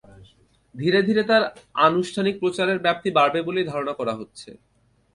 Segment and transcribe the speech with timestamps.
[0.75, 1.43] ধীরে ধীরে তাঁর
[1.87, 4.49] আনুষ্ঠানিক প্রচারের ব্যাপ্তি বাড়বে বলেই ধারণা করা হচ্ছে।